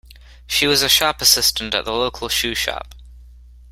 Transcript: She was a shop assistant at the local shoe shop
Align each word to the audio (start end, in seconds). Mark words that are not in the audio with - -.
She 0.47 0.65
was 0.65 0.81
a 0.81 0.89
shop 0.89 1.21
assistant 1.21 1.75
at 1.75 1.85
the 1.85 1.91
local 1.91 2.27
shoe 2.27 2.55
shop 2.55 2.95